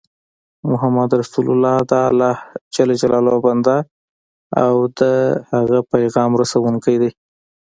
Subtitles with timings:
[0.71, 2.33] محمد رسول الله دالله
[2.73, 2.75] ج
[3.45, 3.77] بنده
[4.63, 5.01] او د د
[5.51, 7.11] هغه پیغام رسوونکی دی